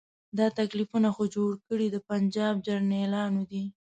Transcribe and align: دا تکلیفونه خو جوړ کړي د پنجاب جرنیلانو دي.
دا 0.37 0.47
تکلیفونه 0.59 1.09
خو 1.15 1.23
جوړ 1.35 1.51
کړي 1.67 1.87
د 1.91 1.97
پنجاب 2.07 2.55
جرنیلانو 2.67 3.41
دي. 3.51 3.63